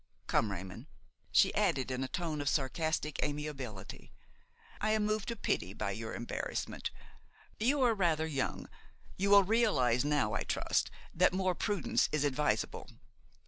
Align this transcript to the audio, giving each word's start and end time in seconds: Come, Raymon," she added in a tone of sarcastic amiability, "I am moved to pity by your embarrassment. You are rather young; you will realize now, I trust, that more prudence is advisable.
Come, 0.25 0.51
Raymon," 0.51 0.87
she 1.31 1.53
added 1.53 1.91
in 1.91 2.03
a 2.03 2.07
tone 2.07 2.41
of 2.41 2.49
sarcastic 2.49 3.23
amiability, 3.23 4.11
"I 4.81 4.93
am 4.93 5.05
moved 5.05 5.27
to 5.27 5.35
pity 5.35 5.73
by 5.75 5.91
your 5.91 6.15
embarrassment. 6.15 6.89
You 7.59 7.83
are 7.83 7.93
rather 7.93 8.25
young; 8.25 8.67
you 9.15 9.29
will 9.29 9.43
realize 9.43 10.03
now, 10.03 10.33
I 10.33 10.41
trust, 10.41 10.89
that 11.13 11.33
more 11.33 11.53
prudence 11.53 12.09
is 12.11 12.23
advisable. 12.23 12.89